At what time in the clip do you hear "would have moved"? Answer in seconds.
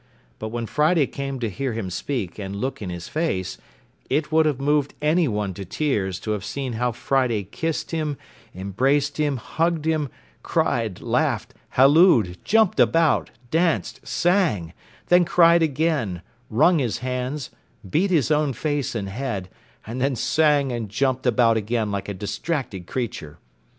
4.31-4.95